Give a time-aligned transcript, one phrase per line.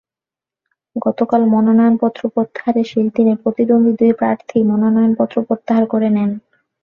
[0.95, 6.31] গতকাল মনোনয়নপত্র প্রত্যাহারের শেষ দিনে প্রতিদ্বন্দ্বী দুই প্রার্থী মনোনয়নপত্র প্রত্যাহার করে নেন।